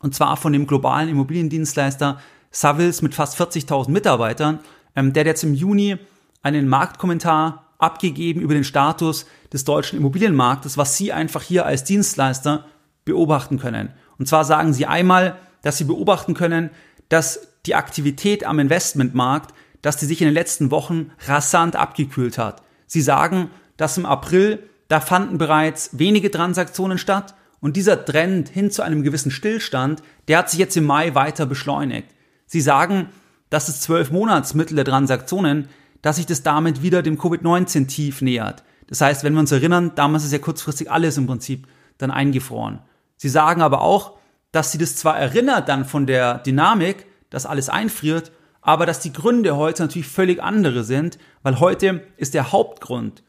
und 0.00 0.14
zwar 0.14 0.36
von 0.36 0.52
dem 0.52 0.66
globalen 0.66 1.08
Immobiliendienstleister 1.08 2.20
Savills 2.50 3.00
mit 3.00 3.14
fast 3.14 3.40
40.000 3.40 3.90
Mitarbeitern. 3.90 4.60
Ähm, 4.96 5.12
der 5.12 5.24
jetzt 5.26 5.42
im 5.42 5.54
Juni 5.54 5.96
einen 6.42 6.68
Marktkommentar 6.68 7.72
abgegeben 7.78 8.40
über 8.40 8.54
den 8.54 8.64
Status 8.64 9.26
des 9.52 9.64
deutschen 9.64 9.98
Immobilienmarktes, 9.98 10.78
was 10.78 10.96
Sie 10.96 11.12
einfach 11.12 11.42
hier 11.42 11.66
als 11.66 11.84
Dienstleister 11.84 12.66
beobachten 13.04 13.58
können. 13.58 13.90
Und 14.18 14.28
zwar 14.28 14.44
sagen 14.44 14.72
Sie 14.72 14.86
einmal, 14.86 15.36
dass 15.62 15.78
Sie 15.78 15.84
beobachten 15.84 16.34
können, 16.34 16.70
dass 17.08 17.48
die 17.66 17.74
Aktivität 17.74 18.44
am 18.44 18.58
Investmentmarkt 18.58 19.54
dass 19.84 19.98
die 19.98 20.06
sich 20.06 20.22
in 20.22 20.28
den 20.28 20.34
letzten 20.34 20.70
Wochen 20.70 21.10
rasant 21.26 21.76
abgekühlt 21.76 22.38
hat. 22.38 22.62
Sie 22.86 23.02
sagen, 23.02 23.50
dass 23.76 23.98
im 23.98 24.06
April, 24.06 24.60
da 24.88 24.98
fanden 24.98 25.36
bereits 25.36 25.90
wenige 25.92 26.30
Transaktionen 26.30 26.96
statt 26.96 27.34
und 27.60 27.76
dieser 27.76 28.02
Trend 28.02 28.48
hin 28.48 28.70
zu 28.70 28.80
einem 28.80 29.02
gewissen 29.02 29.30
Stillstand, 29.30 30.02
der 30.26 30.38
hat 30.38 30.48
sich 30.48 30.58
jetzt 30.58 30.74
im 30.78 30.84
Mai 30.84 31.14
weiter 31.14 31.44
beschleunigt. 31.44 32.08
Sie 32.46 32.62
sagen, 32.62 33.10
dass 33.50 33.66
das 33.66 33.82
zwölf 33.82 34.10
Monatsmittel 34.10 34.74
der 34.74 34.86
Transaktionen, 34.86 35.68
dass 36.00 36.16
sich 36.16 36.24
das 36.24 36.42
damit 36.42 36.80
wieder 36.80 37.02
dem 37.02 37.18
Covid-19-Tief 37.18 38.22
nähert. 38.22 38.64
Das 38.86 39.02
heißt, 39.02 39.22
wenn 39.22 39.34
wir 39.34 39.40
uns 39.40 39.52
erinnern, 39.52 39.92
damals 39.96 40.24
ist 40.24 40.32
ja 40.32 40.38
kurzfristig 40.38 40.90
alles 40.90 41.18
im 41.18 41.26
Prinzip 41.26 41.68
dann 41.98 42.10
eingefroren. 42.10 42.78
Sie 43.18 43.28
sagen 43.28 43.60
aber 43.60 43.82
auch, 43.82 44.14
dass 44.50 44.72
sie 44.72 44.78
das 44.78 44.96
zwar 44.96 45.18
erinnert 45.18 45.68
dann 45.68 45.84
von 45.84 46.06
der 46.06 46.38
Dynamik, 46.38 47.04
dass 47.28 47.44
alles 47.44 47.68
einfriert, 47.68 48.32
aber 48.64 48.86
dass 48.86 48.98
die 48.98 49.12
Gründe 49.12 49.56
heute 49.56 49.82
natürlich 49.82 50.08
völlig 50.08 50.42
andere 50.42 50.84
sind, 50.84 51.18
weil 51.42 51.60
heute 51.60 52.02
ist 52.16 52.32
der 52.32 52.50
Hauptgrund, 52.50 53.22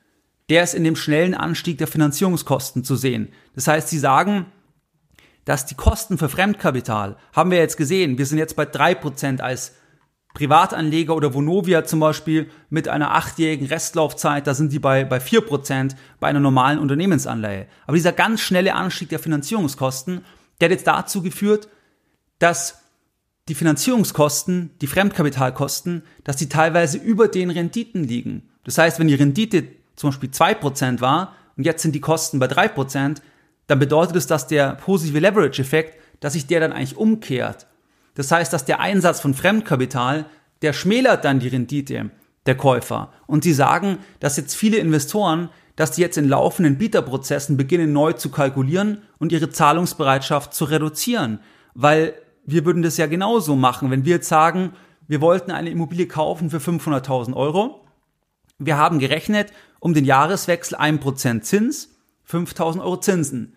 der 0.49 0.63
ist 0.63 0.73
in 0.73 0.85
dem 0.85 0.95
schnellen 0.95 1.33
Anstieg 1.33 1.77
der 1.77 1.87
Finanzierungskosten 1.87 2.85
zu 2.85 2.95
sehen. 2.95 3.29
Das 3.53 3.67
heißt, 3.67 3.89
sie 3.89 3.99
sagen, 3.99 4.45
dass 5.43 5.65
die 5.65 5.75
Kosten 5.75 6.17
für 6.17 6.29
Fremdkapital, 6.29 7.17
haben 7.33 7.51
wir 7.51 7.57
jetzt 7.57 7.75
gesehen, 7.75 8.17
wir 8.17 8.25
sind 8.25 8.37
jetzt 8.37 8.55
bei 8.55 8.65
drei 8.65 8.95
Prozent 8.95 9.41
als 9.41 9.73
Privatanleger 10.33 11.13
oder 11.15 11.33
Vonovia 11.33 11.83
zum 11.83 11.99
Beispiel 11.99 12.49
mit 12.69 12.87
einer 12.87 13.13
achtjährigen 13.13 13.67
Restlaufzeit, 13.67 14.47
da 14.47 14.53
sind 14.53 14.71
die 14.71 14.79
bei, 14.79 15.03
bei 15.03 15.17
4% 15.17 15.95
bei 16.21 16.27
einer 16.27 16.39
normalen 16.39 16.79
Unternehmensanleihe. 16.79 17.67
Aber 17.87 17.97
dieser 17.97 18.13
ganz 18.13 18.39
schnelle 18.39 18.73
Anstieg 18.73 19.09
der 19.09 19.19
Finanzierungskosten, 19.19 20.23
der 20.59 20.69
hat 20.69 20.71
jetzt 20.71 20.87
dazu 20.87 21.21
geführt, 21.21 21.67
dass 22.39 22.84
die 23.47 23.55
Finanzierungskosten, 23.55 24.71
die 24.81 24.87
Fremdkapitalkosten, 24.87 26.03
dass 26.23 26.37
die 26.37 26.49
teilweise 26.49 26.97
über 26.97 27.27
den 27.27 27.49
Renditen 27.49 28.03
liegen. 28.03 28.43
Das 28.63 28.77
heißt, 28.77 28.99
wenn 28.99 29.07
die 29.07 29.15
Rendite 29.15 29.67
zum 29.95 30.09
Beispiel 30.09 30.29
2% 30.29 31.01
war 31.01 31.35
und 31.55 31.65
jetzt 31.65 31.83
sind 31.83 31.93
die 31.93 32.01
Kosten 32.01 32.39
bei 32.39 32.47
3%, 32.47 33.17
dann 33.67 33.79
bedeutet 33.79 34.15
es, 34.15 34.27
dass 34.27 34.47
der 34.47 34.75
positive 34.75 35.19
Leverage-Effekt, 35.19 35.99
dass 36.19 36.33
sich 36.33 36.47
der 36.47 36.59
dann 36.59 36.73
eigentlich 36.73 36.97
umkehrt 36.97 37.67
das 38.15 38.31
heißt, 38.31 38.51
dass 38.51 38.65
der 38.65 38.79
Einsatz 38.79 39.19
von 39.19 39.33
Fremdkapital, 39.33 40.25
der 40.61 40.73
schmälert 40.73 41.23
dann 41.25 41.39
die 41.39 41.49
Rendite 41.49 42.09
der 42.45 42.55
Käufer. 42.55 43.11
Und 43.27 43.43
sie 43.43 43.53
sagen, 43.53 43.99
dass 44.19 44.37
jetzt 44.37 44.55
viele 44.55 44.77
Investoren, 44.77 45.49
dass 45.75 45.91
die 45.91 46.01
jetzt 46.01 46.17
in 46.17 46.27
laufenden 46.27 46.77
Bieterprozessen 46.77 47.57
beginnen 47.57 47.91
neu 47.91 48.13
zu 48.13 48.29
kalkulieren 48.29 49.01
und 49.19 49.33
ihre 49.33 49.49
Zahlungsbereitschaft 49.49 50.53
zu 50.53 50.65
reduzieren. 50.65 51.39
Weil 51.73 52.13
wir 52.45 52.65
würden 52.65 52.83
das 52.83 52.97
ja 52.97 53.07
genauso 53.07 53.55
machen, 53.55 53.91
wenn 53.91 54.05
wir 54.05 54.15
jetzt 54.15 54.29
sagen, 54.29 54.73
wir 55.07 55.21
wollten 55.21 55.51
eine 55.51 55.69
Immobilie 55.69 56.07
kaufen 56.07 56.49
für 56.49 56.57
500.000 56.57 57.35
Euro. 57.35 57.85
Wir 58.57 58.77
haben 58.77 58.99
gerechnet, 58.99 59.51
um 59.79 59.93
den 59.93 60.05
Jahreswechsel 60.05 60.77
1% 60.77 61.41
Zins, 61.41 61.95
5.000 62.29 62.79
Euro 62.81 62.97
Zinsen. 62.97 63.55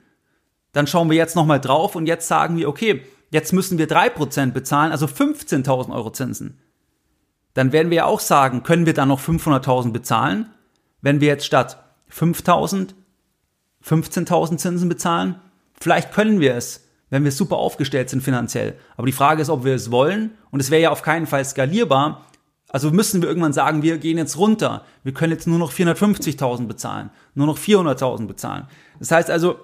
Dann 0.73 0.87
schauen 0.87 1.09
wir 1.09 1.17
jetzt 1.17 1.37
nochmal 1.37 1.61
drauf 1.61 1.97
und 1.97 2.07
jetzt 2.07 2.29
sagen 2.29 2.57
wir, 2.57 2.69
okay, 2.69 3.03
jetzt 3.31 3.53
müssen 3.53 3.79
wir 3.79 3.89
3% 3.89 4.53
bezahlen, 4.53 4.93
also 4.93 5.07
15.000 5.07 5.95
Euro 5.95 6.11
Zinsen. 6.11 6.59
Dann 7.55 7.73
werden 7.73 7.91
wir 7.91 7.99
ja 7.99 8.05
auch 8.05 8.21
sagen, 8.21 8.63
können 8.63 8.87
wir 8.87 8.95
dann 8.95 9.09
noch 9.09 9.21
500.000 9.21 9.93
bezahlen, 9.93 10.51
wenn 11.01 11.21
wir 11.21 11.29
jetzt 11.29 11.47
statt 11.47 11.83
5.000 12.13 12.95
15.000 13.85 14.59
Zinsen 14.59 14.89
bezahlen? 14.89 15.37
Vielleicht 15.81 16.13
können 16.13 16.41
wir 16.41 16.55
es, 16.55 16.88
wenn 17.11 17.25
wir 17.25 17.33
super 17.33 17.57
aufgestellt 17.57 18.11
sind 18.11 18.23
finanziell. 18.23 18.75
Aber 18.97 19.07
die 19.07 19.13
Frage 19.13 19.43
ist, 19.43 19.51
ob 19.51 19.65
wir 19.65 19.75
es 19.75 19.91
wollen. 19.91 20.33
Und 20.51 20.61
es 20.61 20.71
wäre 20.71 20.83
ja 20.83 20.91
auf 20.91 21.03
keinen 21.03 21.27
Fall 21.27 21.45
skalierbar. 21.45 22.27
Also 22.69 22.91
müssen 22.91 23.23
wir 23.23 23.29
irgendwann 23.29 23.53
sagen, 23.53 23.83
wir 23.83 23.99
gehen 23.99 24.19
jetzt 24.19 24.37
runter. 24.37 24.85
Wir 25.03 25.15
können 25.15 25.33
jetzt 25.33 25.47
nur 25.47 25.59
noch 25.59 25.73
450.000 25.73 26.67
bezahlen, 26.67 27.11
nur 27.35 27.47
noch 27.47 27.59
400.000 27.59 28.27
bezahlen. 28.27 28.69
Das 28.99 29.11
heißt 29.11 29.31
also, 29.31 29.59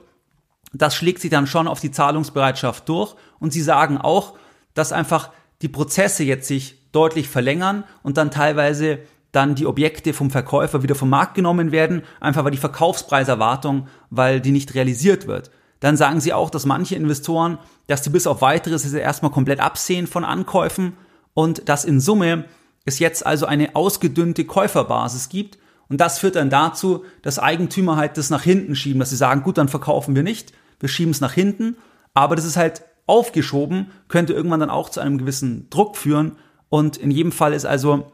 das 0.72 0.94
schlägt 0.94 1.20
sich 1.20 1.30
dann 1.30 1.46
schon 1.46 1.68
auf 1.68 1.80
die 1.80 1.90
Zahlungsbereitschaft 1.90 2.88
durch. 2.88 3.14
Und 3.38 3.52
sie 3.52 3.60
sagen 3.62 3.98
auch, 3.98 4.34
dass 4.72 4.92
einfach 4.92 5.30
die 5.62 5.68
Prozesse 5.68 6.24
jetzt 6.24 6.48
sich 6.48 6.78
deutlich 6.92 7.28
verlängern 7.28 7.84
und 8.02 8.16
dann 8.16 8.30
teilweise 8.30 9.00
dann 9.32 9.54
die 9.54 9.66
Objekte 9.66 10.12
vom 10.12 10.30
Verkäufer 10.30 10.82
wieder 10.82 10.94
vom 10.94 11.10
Markt 11.10 11.34
genommen 11.34 11.72
werden, 11.72 12.02
einfach 12.20 12.44
weil 12.44 12.52
die 12.52 12.56
Verkaufspreiserwartung, 12.56 13.88
weil 14.10 14.40
die 14.40 14.52
nicht 14.52 14.74
realisiert 14.74 15.26
wird. 15.26 15.50
Dann 15.85 15.99
sagen 15.99 16.19
sie 16.23 16.33
auch, 16.33 16.49
dass 16.49 16.64
manche 16.64 16.95
Investoren, 16.95 17.59
dass 17.88 18.00
die 18.00 18.09
bis 18.09 18.26
auf 18.26 18.41
weiteres 18.41 18.91
erstmal 18.91 19.31
komplett 19.31 19.61
absehen 19.61 20.07
von 20.07 20.25
Ankäufen 20.25 20.95
und 21.35 21.69
dass 21.69 21.85
in 21.85 22.00
Summe 22.00 22.47
es 22.87 23.00
jetzt 23.00 23.26
also 23.26 23.45
eine 23.45 23.76
ausgedünnte 23.76 24.47
Käuferbasis 24.47 25.29
gibt. 25.29 25.59
Und 25.91 26.00
das 26.00 26.19
führt 26.19 26.37
dann 26.37 26.49
dazu, 26.49 27.05
dass 27.21 27.38
Eigentümer 27.38 27.97
halt 27.97 28.17
das 28.17 28.31
nach 28.31 28.41
hinten 28.41 28.75
schieben, 28.75 28.99
dass 28.99 29.11
sie 29.11 29.17
sagen, 29.17 29.43
gut, 29.43 29.59
dann 29.59 29.69
verkaufen 29.69 30.17
wir 30.17 30.23
nicht, 30.23 30.55
wir 30.81 30.88
schieben 30.88 31.11
es 31.11 31.21
nach 31.21 31.35
hinten, 31.35 31.76
aber 32.14 32.35
das 32.35 32.47
ist 32.47 32.57
halt 32.57 32.85
aufgeschoben, 33.07 33.91
könnte 34.09 34.33
irgendwann 34.33 34.61
dann 34.61 34.71
auch 34.71 34.88
zu 34.88 35.00
einem 35.00 35.19
gewissen 35.19 35.69
Druck 35.69 35.99
führen 35.99 36.38
und 36.71 36.97
in 36.97 37.11
jedem 37.11 37.31
Fall 37.31 37.53
ist 37.53 37.67
also 37.67 38.11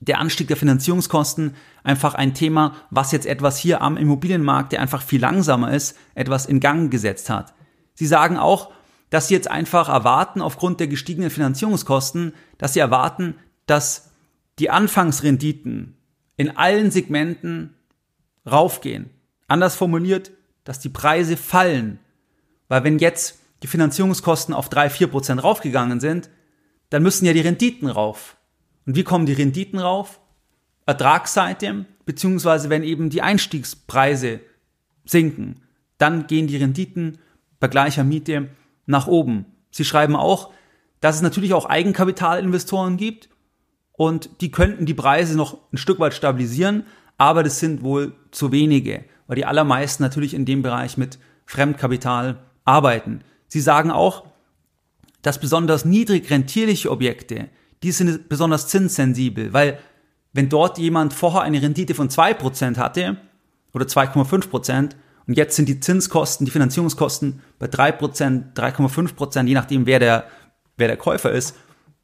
der 0.00 0.20
Anstieg 0.20 0.48
der 0.48 0.56
Finanzierungskosten 0.56 1.54
einfach 1.82 2.14
ein 2.14 2.34
Thema, 2.34 2.76
was 2.90 3.12
jetzt 3.12 3.26
etwas 3.26 3.58
hier 3.58 3.82
am 3.82 3.96
Immobilienmarkt, 3.96 4.72
der 4.72 4.80
einfach 4.80 5.02
viel 5.02 5.20
langsamer 5.20 5.72
ist, 5.72 5.96
etwas 6.14 6.46
in 6.46 6.60
Gang 6.60 6.90
gesetzt 6.90 7.30
hat. 7.30 7.54
Sie 7.94 8.06
sagen 8.06 8.36
auch, 8.36 8.70
dass 9.10 9.28
sie 9.28 9.34
jetzt 9.34 9.50
einfach 9.50 9.88
erwarten, 9.88 10.40
aufgrund 10.40 10.80
der 10.80 10.86
gestiegenen 10.86 11.30
Finanzierungskosten, 11.30 12.32
dass 12.58 12.74
sie 12.74 12.80
erwarten, 12.80 13.34
dass 13.66 14.10
die 14.58 14.70
Anfangsrenditen 14.70 15.96
in 16.36 16.56
allen 16.56 16.90
Segmenten 16.90 17.74
raufgehen. 18.46 19.10
Anders 19.48 19.76
formuliert, 19.76 20.30
dass 20.64 20.78
die 20.78 20.90
Preise 20.90 21.36
fallen. 21.36 21.98
Weil 22.68 22.84
wenn 22.84 22.98
jetzt 22.98 23.40
die 23.62 23.66
Finanzierungskosten 23.66 24.54
auf 24.54 24.68
3, 24.68 24.90
4 24.90 25.06
Prozent 25.08 25.42
raufgegangen 25.42 26.00
sind, 26.00 26.30
dann 26.90 27.02
müssen 27.02 27.24
ja 27.24 27.32
die 27.32 27.40
Renditen 27.40 27.88
rauf. 27.88 28.36
Und 28.88 28.96
wie 28.96 29.04
kommen 29.04 29.26
die 29.26 29.34
Renditen 29.34 29.78
rauf? 29.78 30.18
Ertragsseite, 30.86 31.84
beziehungsweise 32.06 32.70
wenn 32.70 32.82
eben 32.82 33.10
die 33.10 33.22
Einstiegspreise 33.22 34.40
sinken, 35.04 35.60
dann 35.98 36.26
gehen 36.26 36.48
die 36.48 36.56
Renditen 36.56 37.18
bei 37.60 37.68
gleicher 37.68 38.02
Miete 38.02 38.48
nach 38.86 39.06
oben. 39.06 39.46
Sie 39.70 39.84
schreiben 39.84 40.16
auch, 40.16 40.50
dass 41.00 41.14
es 41.14 41.22
natürlich 41.22 41.52
auch 41.54 41.66
Eigenkapitalinvestoren 41.66 42.96
gibt 42.96 43.28
und 43.92 44.40
die 44.40 44.50
könnten 44.50 44.86
die 44.86 44.94
Preise 44.94 45.36
noch 45.36 45.58
ein 45.72 45.76
Stück 45.76 46.00
weit 46.00 46.14
stabilisieren, 46.14 46.84
aber 47.16 47.44
das 47.44 47.60
sind 47.60 47.82
wohl 47.82 48.16
zu 48.32 48.50
wenige 48.50 49.04
weil 49.28 49.36
die 49.36 49.44
allermeisten 49.44 50.02
natürlich 50.02 50.34
in 50.34 50.44
dem 50.44 50.62
Bereich 50.62 50.96
mit 50.96 51.18
Fremdkapital 51.46 52.40
arbeiten. 52.64 53.20
Sie 53.46 53.60
sagen 53.60 53.92
auch, 53.92 54.24
dass 55.22 55.38
besonders 55.38 55.84
niedrig 55.84 56.30
rentierliche 56.30 56.90
Objekte, 56.90 57.48
die 57.82 57.92
sind 57.92 58.28
besonders 58.28 58.68
zinssensibel, 58.68 59.52
weil 59.52 59.78
wenn 60.32 60.48
dort 60.48 60.78
jemand 60.78 61.14
vorher 61.14 61.42
eine 61.42 61.62
Rendite 61.62 61.94
von 61.94 62.08
2% 62.08 62.76
hatte 62.76 63.16
oder 63.72 63.86
2,5% 63.86 64.90
und 65.26 65.36
jetzt 65.36 65.56
sind 65.56 65.68
die 65.68 65.80
Zinskosten, 65.80 66.44
die 66.44 66.50
Finanzierungskosten 66.50 67.42
bei 67.58 67.66
3%, 67.66 68.54
3,5%, 68.54 69.46
je 69.46 69.54
nachdem 69.54 69.86
wer 69.86 69.98
der, 69.98 70.24
wer 70.76 70.88
der 70.88 70.96
Käufer 70.96 71.30
ist, 71.30 71.54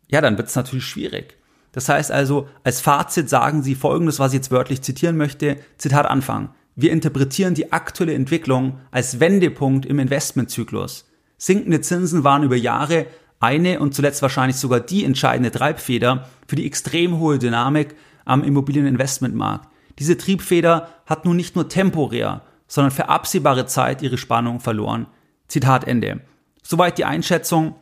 ja, 0.08 0.20
dann 0.20 0.36
wird 0.36 0.48
es 0.48 0.56
natürlich 0.56 0.84
schwierig. 0.84 1.36
Das 1.72 1.88
heißt 1.88 2.12
also, 2.12 2.48
als 2.62 2.80
Fazit 2.80 3.28
sagen 3.28 3.62
sie 3.62 3.74
folgendes, 3.74 4.18
was 4.18 4.32
ich 4.32 4.36
jetzt 4.36 4.50
wörtlich 4.50 4.82
zitieren 4.82 5.16
möchte, 5.16 5.56
Zitat 5.76 6.06
Anfang. 6.06 6.54
Wir 6.76 6.92
interpretieren 6.92 7.54
die 7.54 7.72
aktuelle 7.72 8.14
Entwicklung 8.14 8.78
als 8.90 9.20
Wendepunkt 9.20 9.86
im 9.86 9.98
Investmentzyklus. 9.98 11.10
Sinkende 11.36 11.80
Zinsen 11.80 12.24
waren 12.24 12.42
über 12.42 12.56
Jahre 12.56 13.06
eine 13.40 13.80
und 13.80 13.94
zuletzt 13.94 14.22
wahrscheinlich 14.22 14.56
sogar 14.56 14.80
die 14.80 15.04
entscheidende 15.04 15.50
Treibfeder 15.50 16.28
für 16.46 16.56
die 16.56 16.66
extrem 16.66 17.18
hohe 17.18 17.38
Dynamik 17.38 17.94
am 18.24 18.42
Immobilieninvestmentmarkt. 18.42 19.68
Diese 19.98 20.16
Triebfeder 20.16 20.88
hat 21.06 21.24
nun 21.24 21.36
nicht 21.36 21.54
nur 21.54 21.68
temporär, 21.68 22.42
sondern 22.66 22.90
für 22.90 23.08
absehbare 23.08 23.66
Zeit 23.66 24.02
ihre 24.02 24.18
Spannung 24.18 24.60
verloren. 24.60 25.06
Zitat 25.48 25.86
Ende. 25.86 26.20
Soweit 26.62 26.98
die 26.98 27.04
Einschätzung 27.04 27.76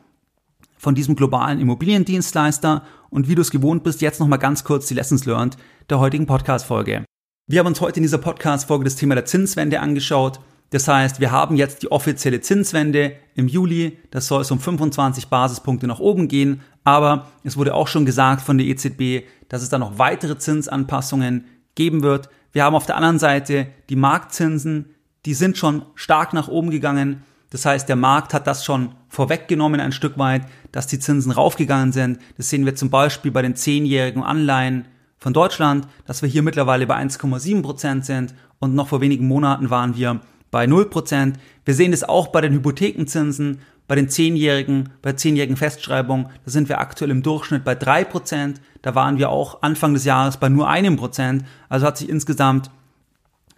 von 0.77 0.95
diesem 0.95 1.15
globalen 1.15 1.59
Immobiliendienstleister 1.59 2.83
und 3.09 3.29
wie 3.29 3.35
du 3.35 3.41
es 3.41 3.51
gewohnt 3.51 3.83
bist, 3.83 4.01
jetzt 4.01 4.19
nochmal 4.19 4.39
ganz 4.39 4.63
kurz 4.63 4.87
die 4.87 4.93
Lessons 4.93 5.25
learned 5.25 5.57
der 5.89 5.99
heutigen 5.99 6.25
Podcast-Folge. 6.25 7.05
Wir 7.47 7.59
haben 7.59 7.67
uns 7.67 7.81
heute 7.81 7.97
in 7.97 8.03
dieser 8.03 8.17
Podcast-Folge 8.17 8.83
das 8.83 8.95
Thema 8.95 9.15
der 9.15 9.25
Zinswende 9.25 9.79
angeschaut. 9.79 10.39
Das 10.73 10.87
heißt, 10.87 11.19
wir 11.19 11.31
haben 11.31 11.55
jetzt 11.55 11.83
die 11.83 11.91
offizielle 11.91 12.41
Zinswende 12.41 13.13
im 13.35 13.47
Juli. 13.47 13.99
Das 14.09 14.25
soll 14.25 14.41
es 14.41 14.49
um 14.49 14.59
25 14.59 15.27
Basispunkte 15.27 15.85
nach 15.85 15.99
oben 15.99 16.27
gehen. 16.27 16.61
Aber 16.83 17.27
es 17.43 17.57
wurde 17.57 17.75
auch 17.75 17.87
schon 17.87 18.07
gesagt 18.07 18.41
von 18.41 18.57
der 18.57 18.65
EZB, 18.65 19.27
dass 19.49 19.61
es 19.61 19.69
da 19.69 19.77
noch 19.77 19.99
weitere 19.99 20.35
Zinsanpassungen 20.35 21.45
geben 21.75 22.01
wird. 22.01 22.29
Wir 22.53 22.63
haben 22.63 22.73
auf 22.73 22.87
der 22.87 22.97
anderen 22.97 23.19
Seite 23.19 23.67
die 23.89 23.95
Marktzinsen. 23.95 24.95
Die 25.27 25.35
sind 25.35 25.59
schon 25.59 25.85
stark 25.93 26.33
nach 26.33 26.47
oben 26.47 26.71
gegangen. 26.71 27.21
Das 27.51 27.67
heißt, 27.67 27.87
der 27.87 27.95
Markt 27.95 28.33
hat 28.33 28.47
das 28.47 28.65
schon 28.65 28.95
vorweggenommen 29.09 29.79
ein 29.79 29.91
Stück 29.91 30.17
weit, 30.17 30.41
dass 30.71 30.87
die 30.87 30.97
Zinsen 30.97 31.31
raufgegangen 31.31 31.91
sind. 31.91 32.17
Das 32.37 32.49
sehen 32.49 32.65
wir 32.65 32.73
zum 32.73 32.89
Beispiel 32.89 33.29
bei 33.29 33.43
den 33.43 33.55
zehnjährigen 33.55 34.23
Anleihen 34.23 34.85
von 35.19 35.33
Deutschland, 35.33 35.87
dass 36.07 36.23
wir 36.23 36.29
hier 36.29 36.41
mittlerweile 36.41 36.87
bei 36.87 36.97
1,7 36.97 37.61
Prozent 37.61 38.05
sind 38.05 38.33
und 38.57 38.73
noch 38.73 38.87
vor 38.87 39.01
wenigen 39.01 39.27
Monaten 39.27 39.69
waren 39.69 39.95
wir 39.95 40.19
bei 40.53 40.67
0 40.67 40.85
Prozent. 40.91 41.39
Wir 41.65 41.73
sehen 41.73 41.89
das 41.89 42.03
auch 42.03 42.27
bei 42.27 42.39
den 42.39 42.53
Hypothekenzinsen, 42.53 43.61
bei 43.87 43.95
den 43.95 44.07
zehnjährigen, 44.07 44.89
bei 45.01 45.13
zehnjährigen 45.13 45.57
Festschreibungen, 45.57 46.27
da 46.45 46.51
sind 46.51 46.69
wir 46.69 46.79
aktuell 46.79 47.09
im 47.09 47.23
Durchschnitt 47.23 47.63
bei 47.63 47.73
3 47.73 48.03
Prozent. 48.03 48.61
Da 48.83 48.93
waren 48.93 49.17
wir 49.17 49.31
auch 49.31 49.63
Anfang 49.63 49.95
des 49.95 50.05
Jahres 50.05 50.37
bei 50.37 50.49
nur 50.49 50.69
einem 50.69 50.95
Prozent. 50.95 51.43
Also 51.69 51.87
hat 51.87 51.97
sich 51.97 52.07
insgesamt 52.07 52.69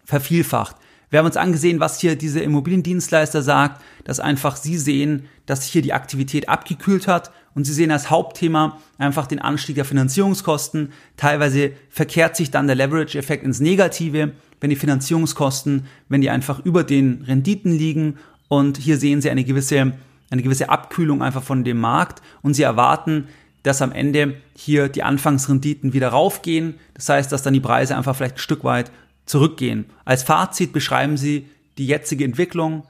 vervielfacht. 0.06 0.78
Wir 1.10 1.20
haben 1.20 1.26
uns 1.26 1.36
angesehen, 1.36 1.82
was 1.82 2.00
hier 2.00 2.16
diese 2.16 2.40
Immobiliendienstleister 2.40 3.42
sagt, 3.42 3.82
dass 4.06 4.22
einfach 4.22 4.56
sie 4.56 4.78
sehen, 4.78 5.28
dass 5.48 5.64
sich 5.64 5.74
hier 5.74 5.82
die 5.82 5.94
Aktivität 5.94 6.48
abgekühlt 6.48 7.10
hat 7.10 7.32
und 7.56 7.64
sie 7.64 7.74
sehen 7.74 7.90
als 7.90 8.10
Hauptthema 8.10 8.78
einfach 8.98 9.26
den 9.26 9.40
Anstieg 9.40 9.76
der 9.76 9.86
Finanzierungskosten. 9.86 10.92
Teilweise 11.18 11.72
verkehrt 11.90 12.36
sich 12.36 12.52
dann 12.52 12.68
der 12.68 12.76
Leverage-Effekt 12.76 13.44
ins 13.44 13.62
Negative, 13.62 14.34
wenn 14.62 14.70
die 14.70 14.76
Finanzierungskosten, 14.76 15.88
wenn 16.10 16.22
die 16.22 16.30
einfach 16.30 16.64
über 16.64 16.84
den 16.84 17.24
Renditen 17.24 17.72
liegen 17.72 18.18
und 18.48 18.78
hier 18.78 18.98
sehen 18.98 19.22
sie 19.22 19.30
eine 19.30 19.44
gewisse, 19.44 19.94
eine 20.30 20.44
gewisse 20.44 20.70
Abkühlung 20.70 21.24
einfach 21.24 21.44
von 21.44 21.64
dem 21.64 21.80
Markt 21.80 22.22
und 22.42 22.54
sie 22.54 22.64
erwarten, 22.64 23.28
dass 23.64 23.82
am 23.82 23.92
Ende 23.92 24.36
hier 24.56 24.90
die 24.90 25.02
Anfangsrenditen 25.02 25.94
wieder 25.94 26.10
raufgehen. 26.10 26.76
Das 26.94 27.10
heißt, 27.10 27.32
dass 27.32 27.42
dann 27.42 27.54
die 27.54 27.60
Preise 27.60 27.98
einfach 27.98 28.16
vielleicht 28.16 28.36
ein 28.36 28.40
Stück 28.40 28.64
weit 28.64 28.92
zurückgehen. 29.26 29.86
Als 30.04 30.22
Fazit 30.22 30.72
beschreiben 30.72 31.18
sie 31.18 31.48
die 31.80 31.88
jetzige 31.88 32.26
Entwicklung 32.26 32.84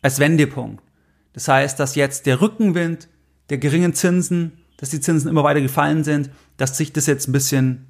als 0.00 0.18
Wendepunkt. 0.18 0.82
Das 1.34 1.48
heißt, 1.48 1.78
dass 1.78 1.94
jetzt 1.94 2.26
der 2.26 2.40
Rückenwind 2.40 3.08
der 3.50 3.58
geringen 3.58 3.94
Zinsen, 3.94 4.52
dass 4.76 4.90
die 4.90 5.00
Zinsen 5.00 5.28
immer 5.28 5.44
weiter 5.44 5.60
gefallen 5.60 6.04
sind, 6.04 6.30
dass 6.56 6.76
sich 6.76 6.92
das 6.92 7.06
jetzt 7.06 7.28
ein 7.28 7.32
bisschen 7.32 7.86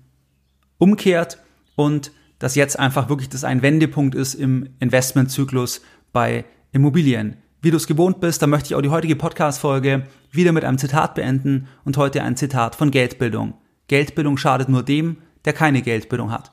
umkehrt 0.78 1.38
und 1.76 2.12
dass 2.38 2.54
jetzt 2.54 2.78
einfach 2.78 3.08
wirklich 3.08 3.28
das 3.28 3.44
ein 3.44 3.62
Wendepunkt 3.62 4.14
ist 4.14 4.34
im 4.34 4.68
Investmentzyklus 4.80 5.82
bei 6.12 6.44
Immobilien. 6.72 7.36
Wie 7.60 7.72
du 7.72 7.76
es 7.76 7.88
gewohnt 7.88 8.20
bist, 8.20 8.40
da 8.40 8.46
möchte 8.46 8.68
ich 8.68 8.74
auch 8.76 8.82
die 8.82 8.90
heutige 8.90 9.16
Podcast-Folge 9.16 10.06
wieder 10.30 10.52
mit 10.52 10.64
einem 10.64 10.78
Zitat 10.78 11.14
beenden 11.14 11.66
und 11.84 11.96
heute 11.96 12.22
ein 12.22 12.36
Zitat 12.36 12.76
von 12.76 12.92
Geldbildung. 12.92 13.54
Geldbildung 13.88 14.36
schadet 14.36 14.68
nur 14.68 14.84
dem, 14.84 15.18
der 15.44 15.52
keine 15.52 15.82
Geldbildung 15.82 16.30
hat. 16.30 16.52